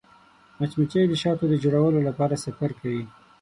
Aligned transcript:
مچمچۍ 0.59 1.03
د 1.09 1.13
شاتو 1.21 1.45
د 1.51 1.55
جوړولو 1.63 1.99
لپاره 2.07 2.41
سفر 2.45 2.69
کوي 2.79 3.03